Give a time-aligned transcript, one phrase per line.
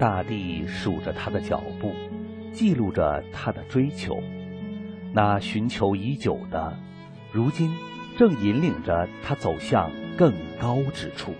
[0.00, 1.92] 大地数着他的脚步，
[2.52, 4.16] 记录着他的追求。
[5.12, 6.74] 那寻求已久的，
[7.30, 7.70] 如今
[8.16, 11.34] 正引领着他走向更高之处。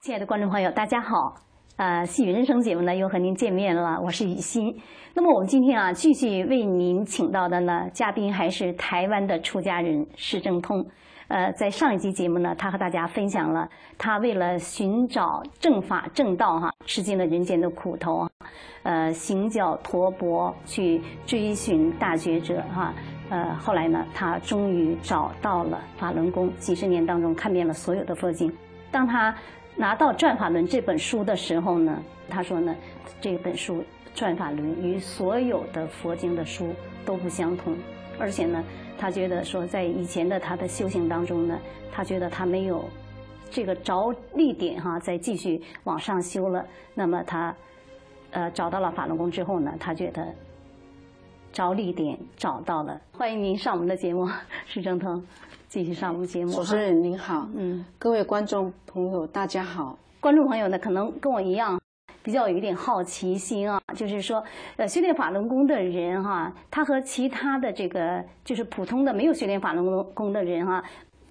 [0.00, 1.34] 亲爱的观众朋友，大家好。
[1.76, 4.80] 呃，细雨人生节目呢又和您见面了，我是雨欣。
[5.14, 10.86] 那么我们今天啊，继续为您请到的呢嘉宾还是台湾的出家人释正通。
[11.30, 18.28] 呃，在上一集节目呢，他和大家分享了他为了寻找正法正道哈，吃尽了人间的苦头，
[18.82, 22.92] 呃，行脚陀钵去追寻大觉者哈。
[23.28, 28.52] 呃，后来呢，他终于找到了法轮功，几十年当中看遍了所有的佛经。
[28.90, 29.32] 当他
[29.76, 32.74] 拿到《转法轮》这本书的时候呢，他说呢，
[33.20, 33.76] 这本书
[34.16, 36.74] 《转法轮》与所有的佛经的书
[37.06, 37.76] 都不相同，
[38.18, 38.64] 而且呢，
[39.00, 41.58] 他觉得说在以前的他的修行当中呢，
[41.90, 42.84] 他觉得他没有
[43.50, 46.62] 这个着力点哈，再继续往上修了。
[46.94, 47.54] 那么他
[48.30, 50.28] 呃找到了法轮功之后呢，他觉得
[51.50, 53.00] 着力点找到了。
[53.12, 54.28] 欢迎您上我们的节目，
[54.68, 55.24] 施正腾。
[55.68, 56.52] 继续上我们节目。
[56.52, 59.96] 主持人您好，嗯，各位观众朋友大家好。
[60.20, 61.80] 观众朋友呢，可能跟我一样，
[62.22, 64.42] 比较有一点好奇心啊，就是说，
[64.76, 70.82] 呃，修炼法轮功的人哈，他和其他的这个就是普通的没有修炼法轮功的人哈，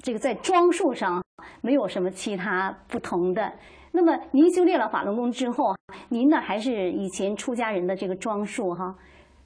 [0.01, 1.23] 这个在装束上
[1.61, 3.51] 没有什么其他不同的。
[3.91, 5.75] 那么您修炼了法轮功之后，
[6.09, 8.95] 您呢还是以前出家人的这个装束哈，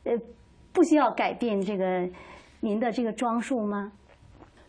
[0.04, 0.14] 呃，
[0.72, 2.08] 不需要改变这个
[2.60, 3.92] 您的这个装束吗？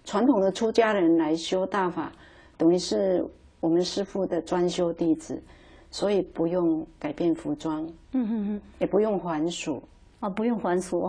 [0.04, 2.12] 传统的出家人来修大法，
[2.56, 3.24] 等于是
[3.58, 5.42] 我们师父的专修弟子，
[5.94, 9.80] 所以不用改变服装，嗯哼哼，也不用还俗，
[10.18, 11.08] 啊，不用还俗。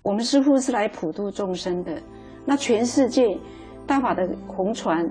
[0.00, 2.00] 我们师父是来普度众生的，
[2.46, 3.36] 那全世界
[3.86, 5.06] 大法的红传，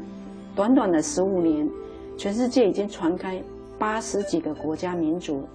[0.56, 1.70] 短短的十五年，
[2.18, 3.40] 全世界已经传开
[3.78, 5.48] 八十几个国家民族，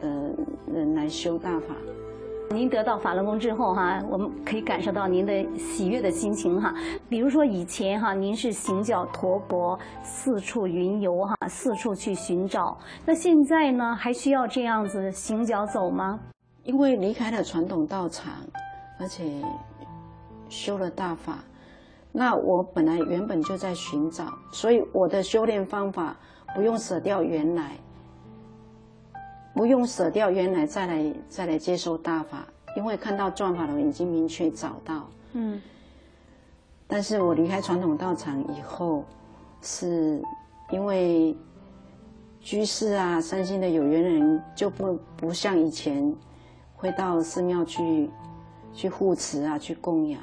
[0.00, 0.08] 的，
[0.74, 1.76] 人来修大法。
[2.50, 6.72] 您得到法轮功之后哈，我们可以感受到您的喜悦的心情哈。
[7.08, 12.78] 比如说以前哈，您是行脚驮钵，四处云游哈，四处去寻找。
[13.04, 16.20] 那现在呢，还需要这样子行脚走吗？
[16.62, 18.32] 因为离开了传统道场，
[19.00, 19.42] 而且
[20.48, 21.38] 修了大法，
[22.12, 26.16] 那我本来原本就在寻找，所以我的修炼方法
[26.54, 27.72] 不用舍掉原来。
[29.54, 35.08] 不用舍掉原来再来再来接受大法，因为看到转法轮已经明确找到。
[35.32, 35.62] 嗯。
[36.86, 39.04] 但是我离开传统道场以后，
[39.62, 40.22] 是
[40.70, 41.34] 因为
[42.40, 46.14] 居士啊、三星的有缘人就不不像以前
[46.76, 48.10] 会到寺庙去
[48.74, 50.20] 去护持啊、去供养，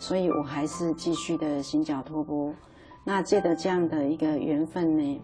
[0.00, 2.52] 所以我还是继续的行脚托钵。
[3.04, 5.20] 那借着这样的一个缘分呢？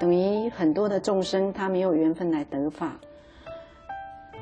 [0.00, 2.98] 等于很多的众生，他没有缘分来得法，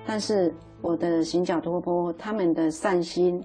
[0.06, 3.42] 但是我的行脚托钵，他们的善心，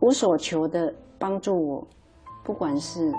[0.00, 1.86] 无所求的帮助我，
[2.44, 3.10] 不管是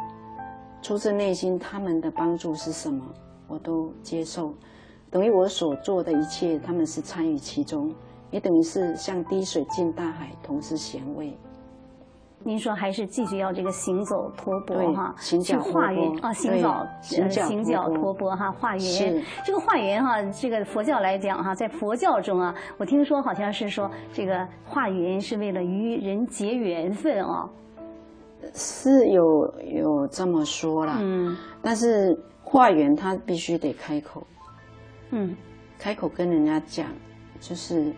[0.84, 3.04] 出自内心，他们的帮助是什么，
[3.48, 4.54] 我都接受。
[5.10, 7.92] 等于我所做的一切，他们是参与其中，
[8.30, 11.36] 也等于是像滴水进大海，同时咸味。
[12.46, 16.70] 您说还是继续要这个行走托钵哈，去化缘啊，行走
[17.02, 19.24] 行脚托钵哈，化缘。
[19.46, 27.50] 这个化缘哈，这个佛教来讲哈，在佛教中啊，我听说好像是说这个化缘是为了与人结缘分啊。
[28.54, 29.24] 是有
[29.64, 34.22] 有这么说啦，嗯，但是化缘他必须得开口，
[35.12, 35.34] 嗯，
[35.80, 36.88] 开口跟人家讲，
[37.40, 37.94] 就是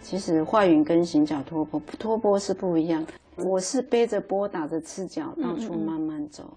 [0.00, 3.06] 其实化缘跟行脚托钵托钵是不一样。
[3.36, 6.56] 我是背着钵，打着赤脚，到处慢慢走。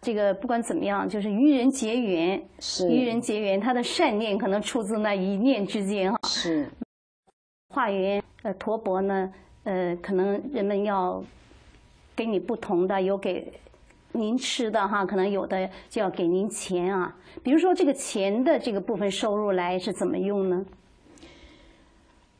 [0.00, 6.18] 这个不管怎么样，就是与人结缘，是与人结缘，他的善念可能出自那一念之间哈。
[6.24, 6.68] 是
[7.74, 9.32] 化缘呃，陀钵呢，
[9.64, 11.22] 呃，可能人们要
[12.14, 13.52] 给你不同的，有给
[14.12, 17.16] 您吃的哈，可能有的就要给您钱啊。
[17.42, 20.64] 比如说这个钱的这个部分收入来是怎么用呢？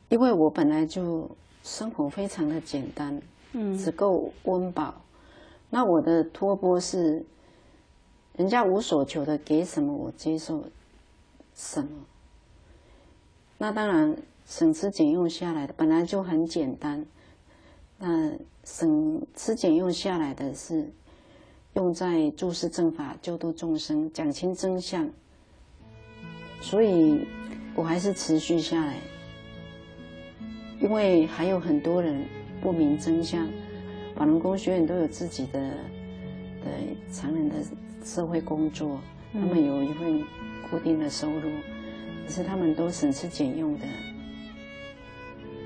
[0.09, 1.29] 因为我本来就
[1.63, 3.21] 生活非常的简单。
[3.51, 5.01] 只够温饱，
[5.71, 7.25] 那我的托钵是
[8.35, 10.63] 人家无所求的，给什么我接受
[11.55, 11.89] 什么。
[13.57, 14.15] 那当然
[14.45, 17.03] 省吃俭用下来的本来就很简单，
[17.97, 18.31] 那
[18.63, 20.87] 省吃俭用下来的是
[21.73, 25.09] 用在注释正法、救度众生、讲清真相，
[26.61, 27.27] 所以
[27.75, 28.99] 我还是持续下来，
[30.79, 32.23] 因为还有很多人。
[32.61, 33.47] 不明真相，
[34.15, 36.71] 法轮功学院都有自己的的
[37.11, 37.55] 常人的
[38.03, 38.99] 社会工作，
[39.33, 40.21] 他们有一份
[40.69, 41.49] 固定的收入，
[42.25, 43.85] 可是他们都省吃俭用的，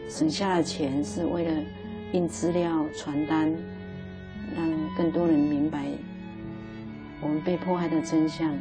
[0.08, 1.62] 省下的钱是为了
[2.12, 3.52] 印资料、传单，
[4.56, 5.86] 让更多人明白
[7.22, 8.54] 我们被迫害的真相。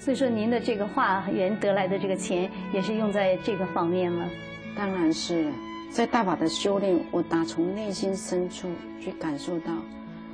[0.00, 4.28] 所以说，您的这个化缘得来的这个钱，也是用在这个方面吗？
[4.76, 5.52] 当然是了。
[5.92, 8.66] 在大法的修炼，我打从内心深处
[8.98, 9.74] 去感受到，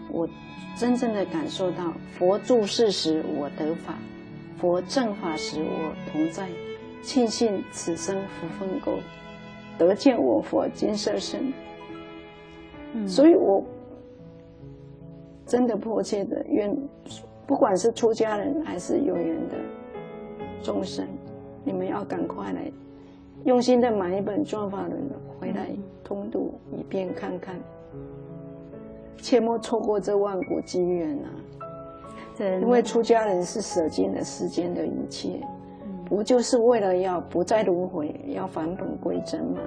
[0.09, 0.27] 我
[0.77, 3.99] 真正的感受到，佛住世时我得法，
[4.57, 6.49] 佛正法时我同在，
[7.03, 9.01] 庆幸此生福分够，
[9.77, 11.53] 得见我佛金色身。
[13.05, 13.61] 所以我
[15.45, 16.73] 真的迫切的愿，
[17.49, 19.57] 不管是出家人还是有缘的
[20.63, 21.05] 众生，
[21.65, 22.71] 你们要赶快来。
[23.49, 24.93] 用心的买一本《转法轮》
[25.41, 25.71] 回来
[26.05, 27.57] 通读一遍看看，
[29.23, 31.33] 切莫错过这万古机缘啊！
[32.61, 35.41] 因为出家人是舍尽了世间的一切，
[36.05, 39.61] 不就是为了要不再轮回，要返本归真吗？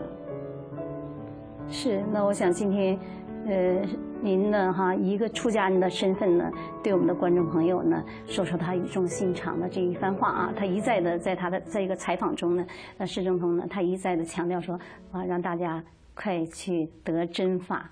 [1.67, 2.03] 是。
[2.13, 2.99] 那我想今天，
[3.47, 3.85] 呃。
[4.23, 4.71] 您呢？
[4.71, 6.51] 哈，一个出家人的身份呢，
[6.83, 10.53] 对我们的观众朋友呢，说说他语重心长的这一番话啊。
[10.55, 12.63] 他一再的在他的在一个采访中呢，
[12.99, 14.79] 那施正通呢，他一再的强调说
[15.11, 15.83] 啊，让大家
[16.13, 17.89] 快去得真法，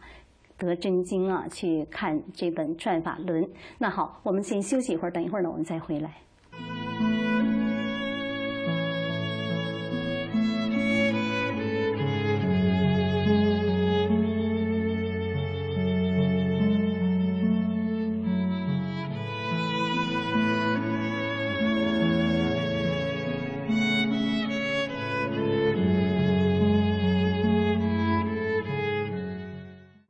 [0.56, 3.44] 得真经啊，去看这本《转法轮》。
[3.80, 6.14] 那好，我们先休息一会儿，等一会儿呢，我们再回来。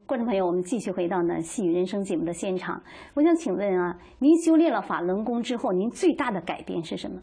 [0.09, 2.81] 观众朋友，我们继续回到呢《细雨人生》节目的现场。
[3.13, 7.21] 我想请问啊，您修炼了法轮功之后，您最大的改变是什么？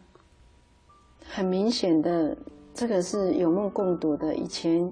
[1.19, 2.37] 很明显的，
[2.73, 4.33] 这个是有目共睹的。
[4.33, 4.89] 以前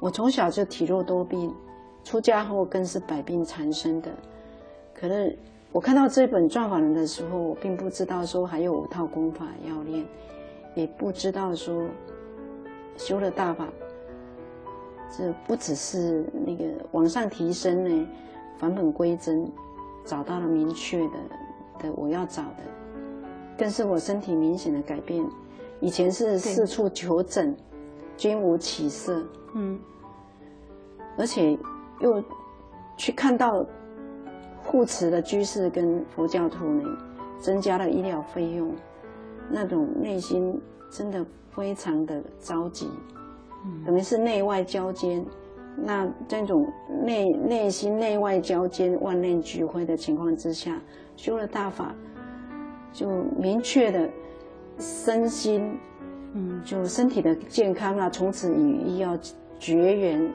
[0.00, 1.54] 我从小就体弱多病，
[2.02, 4.10] 出家后更是百病缠身的。
[4.92, 5.38] 可是
[5.70, 10.04] 我看到这本《转法轮》的时候，我并不知道说还有五套功法要练，
[10.74, 11.88] 也不知道说
[12.96, 13.68] 修了大法。
[15.14, 18.08] 这不只是那个往上提升呢，
[18.56, 19.46] 返本归真，
[20.06, 21.14] 找到了明确的
[21.78, 22.62] 的我要找的，
[23.58, 25.22] 更是我身体明显的改变。
[25.80, 27.54] 以前是四处求诊，
[28.16, 29.22] 均无起色，
[29.54, 29.78] 嗯，
[31.18, 31.58] 而且
[32.00, 32.24] 又
[32.96, 33.66] 去看到
[34.62, 36.88] 护持的居士跟佛教徒呢，
[37.38, 38.74] 增加了医疗费用，
[39.50, 40.58] 那种内心
[40.90, 42.88] 真的非常的着急。
[43.86, 45.24] 等于是内外交煎，
[45.76, 46.66] 那这种
[47.04, 50.80] 内内心内外交煎、万念俱灰的情况之下，
[51.16, 51.94] 修了大法，
[52.92, 54.08] 就明确的
[54.78, 55.78] 身心，
[56.34, 59.16] 嗯，就身体的健康啊，从此与医药
[59.58, 60.32] 绝缘，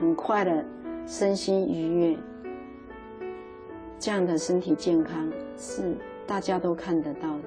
[0.00, 0.64] 很快的
[1.06, 2.16] 身心愉悦，
[3.98, 7.44] 这样的身体健康是大家都看得到的，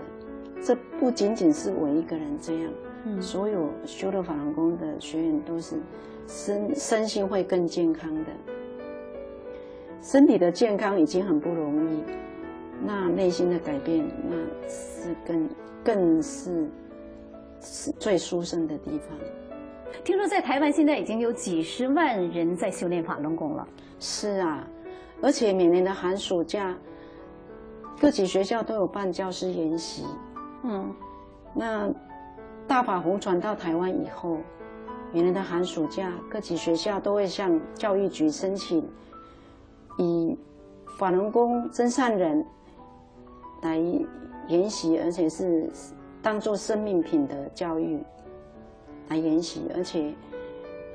[0.64, 2.72] 这不仅仅是我一个人这样。
[3.06, 5.76] 嗯所有修了法轮功的学员都是
[6.28, 8.32] 身身心会更健康的，
[10.02, 12.04] 身体的健康已经很不容易，
[12.86, 14.36] 那内心的改变那
[14.68, 15.50] 是更
[15.86, 16.68] 更是
[17.62, 19.18] 是最殊胜的地方。
[20.04, 23.66] 听说在台湾现在已经有几十万人在修炼法轮功了。
[24.00, 24.68] 是啊，
[25.22, 26.76] 而且每年的寒暑假，
[28.02, 30.04] 各级学校都有办教师研习。
[30.68, 30.94] 嗯，
[31.54, 31.92] 那。
[32.68, 34.40] 大法红传到台湾以后，
[35.14, 38.86] 每年的寒暑假，各级学校都会向教育局申请，
[39.98, 40.38] 以
[40.98, 42.46] 法轮功真善人
[43.62, 43.78] 来
[44.50, 45.70] 研习，而且是
[46.22, 48.04] 当做生命品的教育
[49.08, 50.14] 来研习，而且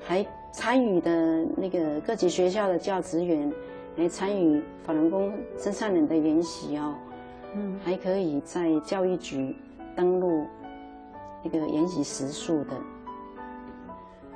[0.03, 3.51] 还参与的那个各级学校的教职员
[3.97, 6.95] 来参与法轮功真善人的研习哦，
[7.55, 9.55] 嗯，还可以在教育局
[9.97, 10.47] 登录。
[11.45, 12.71] 那个研习时数的，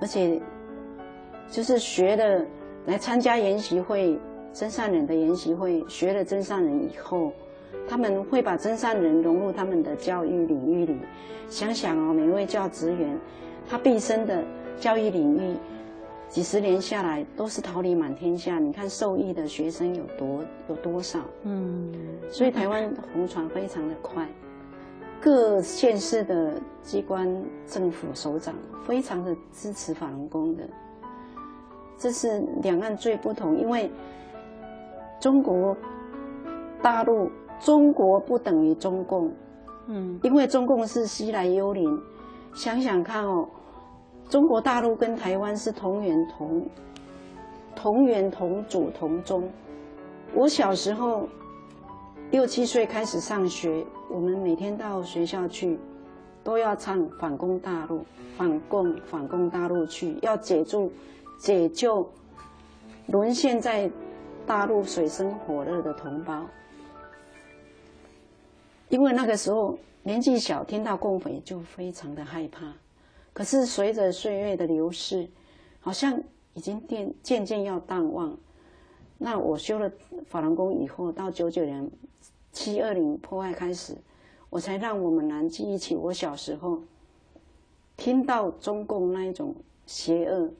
[0.00, 0.42] 而且
[1.48, 2.44] 就是学的
[2.86, 4.18] 来参加研习会
[4.52, 7.32] 真善人的研习会，学了真善人以后，
[7.88, 10.96] 他们会把真善人融入他们的教育领域里。
[11.48, 13.16] 想想哦，每一位教职员，
[13.68, 14.42] 他毕生的
[14.80, 15.54] 教育领域，
[16.28, 18.58] 几十年下来都是桃李满天下。
[18.58, 21.20] 你看受益的学生有多有多少？
[21.44, 21.92] 嗯，
[22.30, 24.26] 所以台湾红船非常的快。
[25.20, 27.26] 各县市的机关
[27.66, 28.54] 政府首长
[28.86, 30.62] 非常的支持法轮功的，
[31.96, 33.58] 这是两岸最不同。
[33.58, 33.90] 因为
[35.18, 35.74] 中国
[36.82, 39.32] 大陆中国不等于中共，
[39.88, 41.98] 嗯因为中共是西来幽灵。
[42.54, 43.48] 想想看哦，
[44.28, 46.66] 中国大陆跟台湾是同源同
[47.74, 49.48] 同源同祖同宗。
[50.34, 51.26] 我小时候
[52.32, 55.78] 六七岁开始上学，我们每天到学校去，
[56.42, 58.04] 都要唱反攻大陆，
[58.36, 60.90] 反共反攻大陆去，要解救
[61.38, 62.10] 解救
[63.06, 63.90] 沦陷在
[64.44, 66.44] 大陆水深火热的同胞。
[68.88, 72.72] 因为那个时候年纪小，听到共匪就非常的害怕。
[73.32, 75.28] 可是随着岁月的流逝，
[75.80, 76.20] 好像
[76.54, 78.36] 已经渐渐渐要淡忘。
[79.18, 79.90] 那我修了
[80.26, 81.90] 法轮功以后，到九九年
[82.56, 83.94] 七二零破坏开始，
[84.48, 86.80] 我才让我们南记忆起我小时候
[87.98, 90.50] 听到中共那一种邪恶、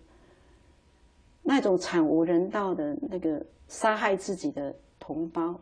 [1.43, 5.59] 那种惨无人道的那个杀害自己的同胞，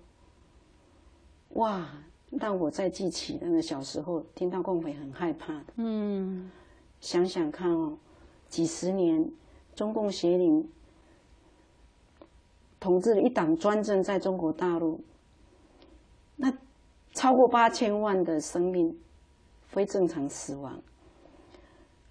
[1.51, 1.89] 哇！
[2.31, 5.67] 让我再记起那个小时候听到共匪很害怕的。
[5.77, 6.51] 嗯
[7.01, 7.97] 想想看哦，
[8.49, 9.31] 几十年
[9.77, 10.69] 中共邪灵
[12.81, 15.14] 统治了一党专政在中国大陆，那
[17.15, 18.95] 超过八千万的生命
[19.67, 20.79] 非正常死亡。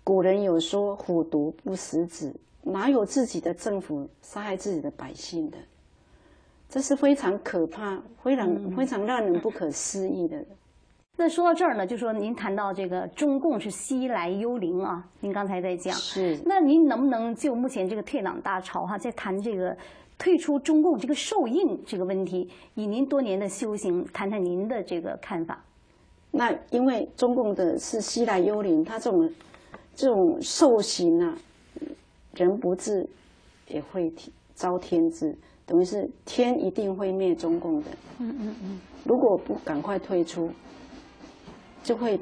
[0.03, 2.33] 古人有说“虎毒不食子”，
[2.63, 5.57] 哪有自己的政府杀害自己的百姓的？
[6.69, 10.43] 这是非常可怕、非常非常让人不可思议的。
[11.15, 19.77] 那说到这儿呢，就说您谈到这个中共是西来幽灵啊，您刚才在讲，是那您能不能就目前这个退党大潮哈，在谈这个
[20.17, 25.63] 退出中共这个受印这个问题，以您多年的修行，谈谈您的这个看法。
[26.32, 29.29] 那因为中共的是西来幽灵，他这种
[29.96, 31.38] 这种受刑啊，
[32.34, 33.08] 人不治
[33.67, 34.12] 也会
[34.55, 37.91] 遭天治，等于是天一定会灭中共的。
[38.20, 40.50] 嗯嗯嗯，如果不赶快退出，
[41.84, 42.20] 就会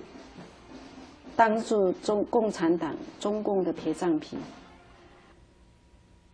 [1.36, 4.38] 当做中共产党、中共的铁杖皮。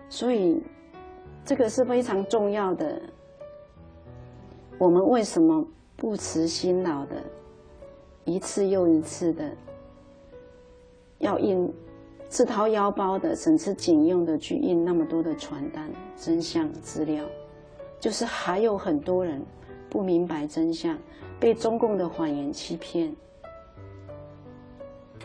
[0.09, 0.59] 所以
[1.47, 3.01] 这个是非常重要的。
[4.77, 7.23] 我们为什么不辞辛劳的，
[8.25, 9.49] 一次又一次的
[11.19, 11.73] 要印
[12.27, 17.23] 自掏腰包的、省吃俭用的去印那么多的传单、真相资料？
[17.97, 19.41] 就是还有很多人
[19.89, 20.99] 不明白真相，
[21.39, 23.15] 被中共的谎言欺骗。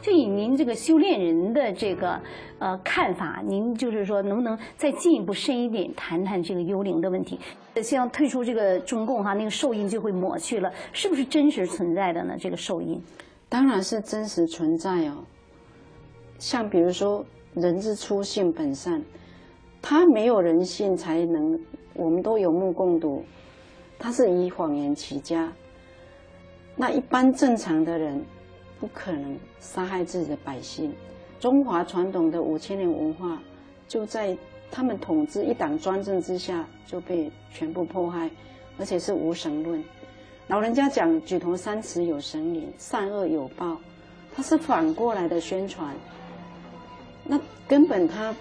[0.02, 2.21] 就以您这个修炼人的这个
[2.59, 7.38] 呃看法，您就是说能不能再进一步深一点谈谈这个幽灵的问题？
[7.80, 12.37] 像退出这个中共哈，那个兽印就会抹去了，是不是真实存在的呢？
[12.37, 13.00] 这个兽印？
[13.49, 15.18] 当然是真实存在哦。
[16.38, 19.00] 像比如说“人之初，性本善”，
[19.80, 21.56] 他没有人性才能，
[21.94, 23.25] 我们都有目共睹。
[24.00, 25.52] 他是以谎言起家，
[26.75, 28.21] 那一般正常的人
[28.83, 30.93] 不可能杀害自己的百姓。
[31.39, 33.41] 中华传统的五千年文化，
[33.87, 34.37] 就在
[34.73, 38.29] 他们统治一党专政之下就被全部迫害，
[38.81, 39.85] 而且是无神论。
[40.49, 43.79] 老人家讲“举头三尺有神灵，善恶有报”，
[44.35, 45.95] 他是反过来的宣传。
[47.23, 48.35] 那根本他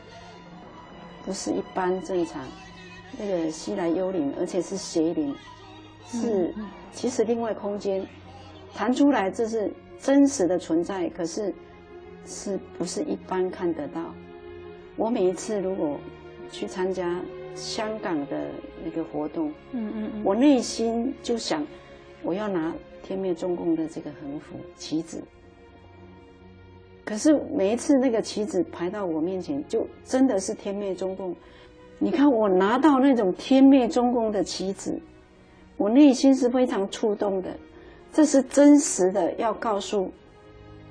[1.23, 2.43] 不是一般正常
[3.19, 5.35] 那个西来幽灵，而且是邪灵，
[6.07, 6.51] 是
[6.91, 8.03] 其实另外空间
[8.73, 9.71] 弹出来，这是
[10.01, 11.53] 真实的存在，可是
[12.25, 14.13] 是不是一般看得到？
[14.97, 15.99] 我每一次如果
[16.51, 17.21] 去参加
[17.55, 18.47] 香港的
[18.83, 21.65] 那个活动，嗯嗯嗯，我内心就想，
[22.23, 25.21] 我要拿天灭中共的这个横幅旗子。
[27.03, 31.35] 可是每一次那个旗子排到我面前，就真的是天灭中共。
[31.99, 34.99] 你看我拿到那种天灭中共的旗子，
[35.77, 37.55] 我内心是非常触动的。
[38.11, 40.11] 这是真实的，要告诉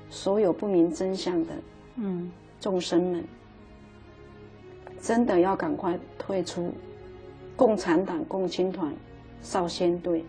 [0.09, 1.49] 所有不明真相的
[1.95, 3.23] 嗯众生们，
[4.99, 6.73] 真的要赶快退出
[7.55, 8.93] 共产党、共青团、
[9.41, 10.25] 少先队，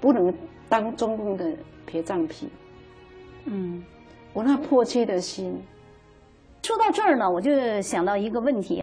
[0.00, 0.34] 不能
[0.68, 1.52] 当中共的
[1.86, 2.48] 陪葬皮。
[3.44, 3.82] 嗯。
[4.32, 5.62] 我那迫切的心，
[6.60, 8.82] 说到这儿呢，我就想到一个问题，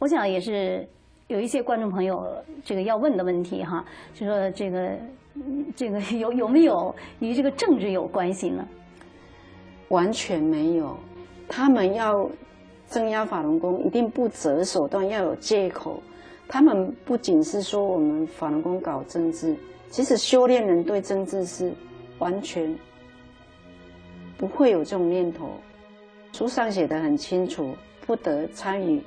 [0.00, 0.84] 我想也是
[1.28, 2.26] 有一些观众朋友
[2.64, 5.10] 这个要问的问题哈，就说这个嗯
[5.76, 8.66] 这个有有没有与这个政治有关系呢？
[9.88, 10.96] 完全没有。
[11.48, 12.28] 他们要
[12.88, 16.02] 镇压法轮功，一定不择手段，要有借口。
[16.48, 19.56] 他们不仅是说我们法轮功搞政治，
[19.88, 21.72] 其实修炼人对政治是
[22.18, 22.76] 完全
[24.36, 25.50] 不会有这种念头。
[26.32, 27.74] 书上写的很清楚，
[28.06, 29.02] 不得参与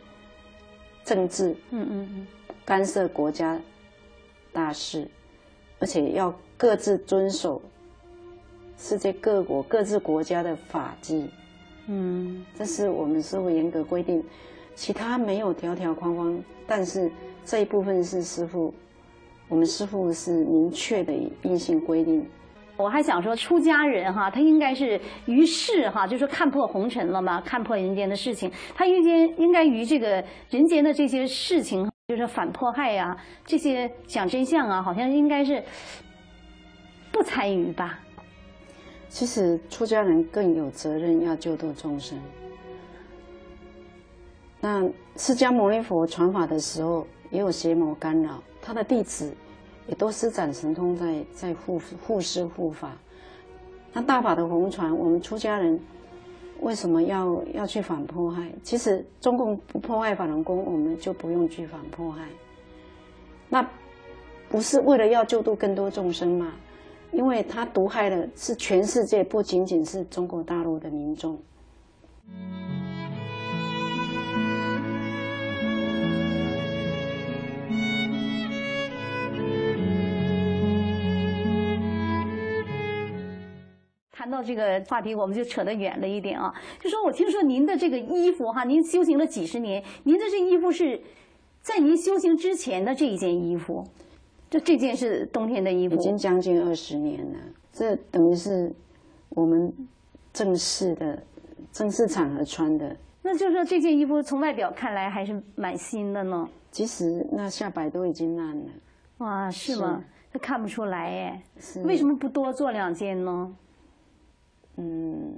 [1.04, 2.28] 政治，嗯嗯嗯，
[2.64, 3.60] 干涉国家
[4.52, 5.08] 大事。
[5.80, 7.62] 而且要各自遵守
[8.78, 11.30] 世界各国各自国家的法纪。
[11.88, 14.24] 嗯，这是我们师傅严格规定，
[14.76, 17.12] 其他没有条条框框，但是
[17.44, 18.74] 这一部分是师傅，
[19.50, 22.26] 我们师傅是明确的硬性规定。
[22.76, 35.64] 我还想说，出家人哈，他应该是于世哈，就是看破红尘了嘛，看破人间的事情，他应该应该于这个人间的这些事情，就是反迫害呀，这些讲真相啊，好像应该是
[37.12, 38.00] 不参与吧。
[39.10, 42.20] 其实出家人更有责任要救度众生。
[44.62, 49.34] 那释迦牟尼佛传法的时候，也有邪魔干扰，他的弟子。
[49.86, 51.78] 也都施展神通在在护
[52.08, 52.94] 护师护法，
[53.92, 55.78] 那大法的红传，我们出家人
[56.64, 58.52] 为什么要要去反迫害？
[58.64, 62.28] 其实中共不迫害法轮功，我们就不用去反迫害。
[63.50, 63.70] 那
[64.50, 66.54] 不是为了要救度更多众生吗？
[67.12, 71.38] 因为他毒害的是全世界，不仅仅是中国大陆的民众。
[84.24, 86.50] 谈到这个话题，我们就扯得远了一点啊。
[86.80, 90.98] 就说我听说您的这个衣服哈，您修行了几十年，您的这衣服是
[91.60, 93.86] 在您修行之前的这一件衣服，
[94.50, 97.40] 就这件是冬天的衣服，已经将近二十年了。
[97.74, 98.74] 这等于是
[99.28, 99.70] 我们
[100.32, 101.22] 正式的
[101.74, 102.96] 正式场合穿的。
[103.24, 106.48] 那就是说这件衣服从外表看来还是蛮新的呢。
[106.72, 108.72] 其实那下摆都已经烂了。
[109.18, 110.02] 哇，是吗？
[110.32, 111.44] 他看不出来哎。
[111.84, 113.54] 为什么不多做两件呢？
[114.78, 115.38] 嗯，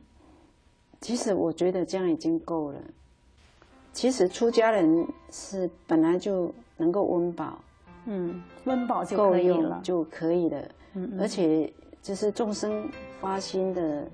[1.02, 2.80] 其实我觉得这样已经够了。
[3.92, 7.60] 其实出家人是本来就能够温饱，
[8.06, 10.62] 嗯，温饱就可以了，就可以了。
[10.94, 11.22] 嗯嗯。
[11.22, 11.72] 而且
[12.02, 14.08] 就是众生发心的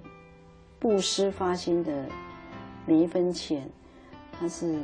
[0.80, 2.06] 布施发心的
[2.86, 3.68] 每一分钱，
[4.32, 4.80] 它是，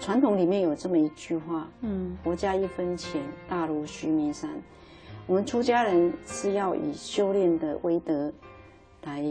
[0.00, 4.50] 传统里面有这么一句话，嗯，佛家一分钱大如须弥山。
[5.26, 8.32] 我们出家人是要以修炼的威德。
[9.08, 9.24] 来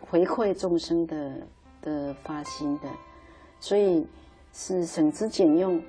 [0.00, 1.32] 回馈众生的
[1.80, 2.88] 的发心的，
[3.60, 4.04] 所以
[4.52, 5.80] 是省吃俭用，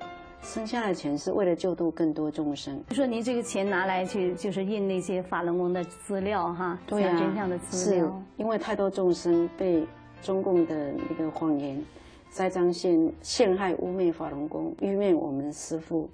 [0.42, 2.80] 剩下的钱是为了救度更多众生。
[2.92, 8.06] 说您这个钱拿来去就是印那些法轮功的资料哈，对呀，真相的资料。
[8.06, 9.84] 是，因为太多众生被
[10.22, 11.82] 中共的那个谎言
[12.30, 16.08] 栽赃陷陷害污蔑法轮功，污蔑我们师父，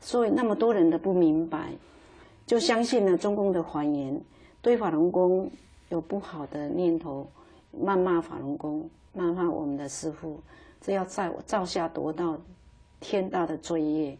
[0.00, 1.72] 所以那么多人的不明白，
[2.46, 4.18] 就相信了中共的谎言。
[4.68, 5.50] 对法轮功
[5.88, 7.26] 有不好的念头，
[7.74, 10.38] 谩骂法轮功，谩骂我们的师父，
[10.78, 12.36] 这要在我造下多大
[13.00, 14.18] 天大的罪业。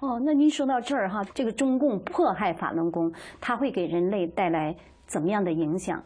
[0.00, 4.74] 哦，那您说到这儿哈，这个中共迫害法轮功，它会给人类带来
[5.06, 6.02] 怎么样的影响？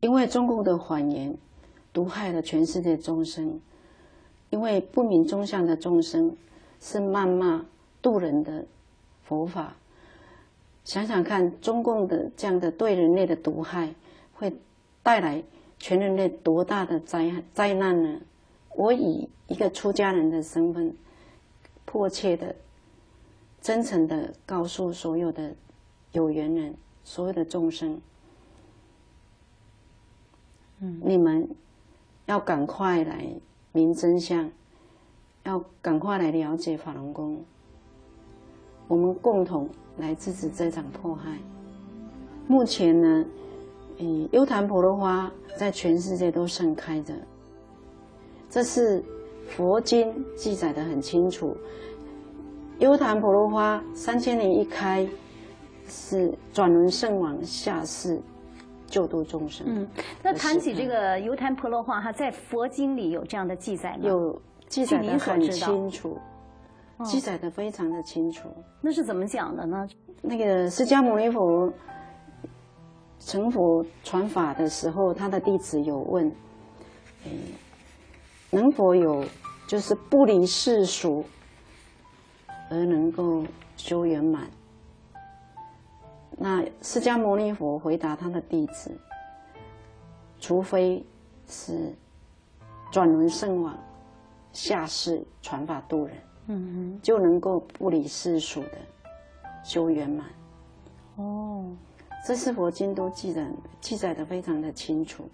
[0.00, 1.36] 因为中共的谎言
[1.92, 3.60] 毒害了全世界众生，
[4.48, 6.34] 因为不明真相的众生
[6.80, 7.62] 是谩骂
[8.00, 8.64] 渡人的
[9.22, 9.76] 佛法。
[10.84, 13.94] 想想看，中共的这样的对人类的毒害，
[14.34, 14.52] 会
[15.02, 15.42] 带来
[15.78, 18.20] 全人类多大的灾灾难呢？
[18.74, 20.94] 我以一个出家人的身份，
[21.84, 22.56] 迫切的、
[23.60, 25.54] 真诚的告诉所有的
[26.12, 28.00] 有缘人、所有的众生：，
[30.80, 31.48] 嗯，你们
[32.26, 33.26] 要赶快来
[33.72, 34.50] 明真相，
[35.44, 37.44] 要赶快来了解法轮功，
[38.92, 39.68] 我们共同。
[39.98, 41.36] 来制止这场迫害。
[42.48, 43.24] 目前呢，
[43.98, 47.12] 嗯，优昙婆罗花在全世界都盛开着。
[48.48, 49.04] 这是
[49.46, 51.54] 佛经记载的很清楚。
[52.78, 55.06] 优昙婆罗花三千年一开，
[55.86, 58.18] 是转轮圣王下世
[58.86, 59.66] 救度众生。
[59.68, 59.86] 嗯，
[60.22, 64.08] 那谈起这个优昙婆罗花，哈，在佛经里有这样的记载吗？
[64.08, 66.16] 有记载的很清楚。
[67.04, 68.48] 记载的非常的清楚，
[68.80, 69.86] 那是怎么讲的呢？
[70.20, 71.72] 那个释迦牟尼佛
[73.18, 76.32] 成佛传法的时候，他的弟子有问：，
[78.50, 79.24] 能否有
[79.66, 81.24] 就是不离世俗
[82.70, 83.44] 而能够
[83.76, 84.48] 修圆满？
[86.38, 88.90] 那释迦牟尼佛回答他的弟子：，
[90.40, 91.04] 除非
[91.46, 91.92] 是
[92.90, 93.78] 转轮圣王
[94.52, 96.16] 下世传法度人。
[96.46, 98.78] 嗯哼，就能够不离世俗的
[99.64, 100.26] 修圆满。
[101.16, 101.66] 哦，
[102.26, 103.46] 这是佛经都记载
[103.80, 105.24] 记载的非常的清楚，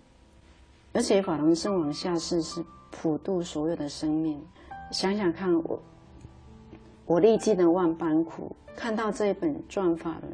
[0.93, 4.41] 而且法轮圣王下世是普度所有的生命。
[4.91, 5.83] 想想看，我
[7.07, 10.33] 我历尽了万般苦，看到这一本《转法轮》，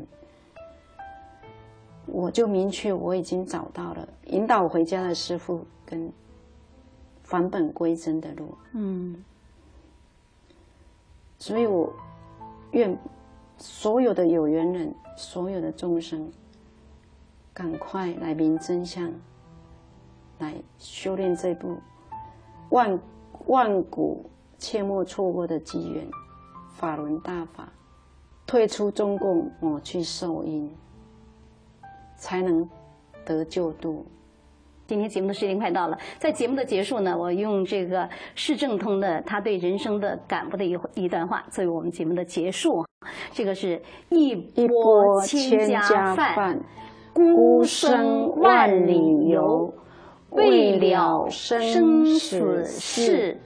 [2.06, 6.10] 我就明确我已经找到了引导我回家的师傅跟
[7.22, 8.56] 返本归真的路。
[8.72, 9.24] 嗯，
[11.46, 11.92] 所以我
[12.70, 12.98] 愿
[13.58, 16.32] 所有的有缘人，所有的众生，
[17.52, 19.12] 赶快来明真相，
[20.38, 21.76] 来修炼这部
[22.70, 22.98] 万
[23.44, 24.24] 万古
[24.56, 26.08] 切莫错过的机缘。
[26.76, 27.70] 法轮大法，
[28.46, 30.74] 退出中共，抹去受因，
[32.16, 32.66] 才能
[33.22, 34.06] 得救度。
[34.86, 42.84] 今天节目的时间快到了，在节目的结束呢，我用这个市政通的他对人生的感悟的一一段话作为我们节目的结束。
[43.32, 46.60] 这个是一波千家饭，
[47.12, 49.72] 孤身万里游，
[50.30, 53.40] 为了生死事。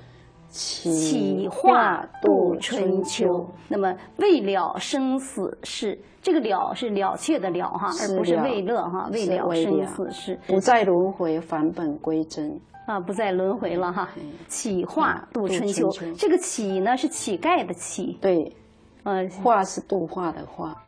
[0.49, 12.61] 起化度春秋，那么未了生死事，这个了是了却的了哈，而不是为乐哈，未了生死事，不再轮回，返本归真。
[12.87, 14.09] 啊，不再轮回了哈。
[14.49, 18.57] 企化度春秋，这个企呢是乞丐的乞，对，
[19.03, 20.88] 呃，化是度化的化。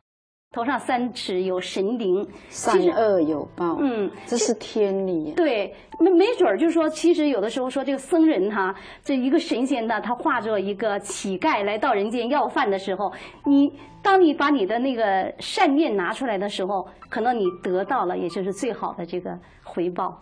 [0.52, 3.76] 头上三尺有神灵，善恶有报。
[3.78, 5.30] 嗯，这是天理。
[5.36, 13.12] 对，没没准儿，就是说，其实有的时候说这个僧人哈，这一个神仙呢，他化作一个乞丐来到人间要饭的时候，
[13.44, 20.20] 你当你把你的那个善念拿出来的时候，可能你得到了，也就是最好的这个回报。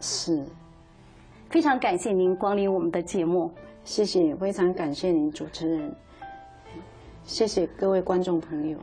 [0.00, 0.42] 是，
[1.50, 3.52] 非常感谢您光临我们的节目。
[3.84, 5.94] 谢谢，非常感谢您主持人。
[7.24, 8.78] 谢谢各位观众朋友。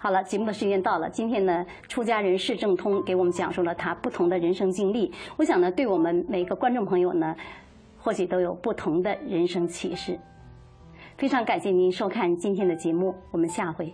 [0.00, 1.10] 好了，节目的时间到了。
[1.10, 5.12] 今天呢，出家人释正通给我们讲述了他不同的人生经历。
[5.36, 7.34] 我想呢，对我们每个观众朋友呢，
[7.98, 10.16] 或许都有不同的人生启示。
[11.16, 13.92] 非常感谢您收看今天的节目，我们下回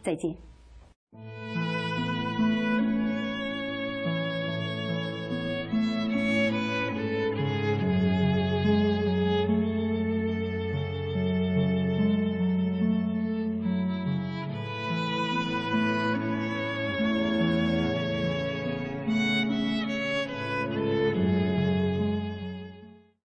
[0.00, 0.34] 再见。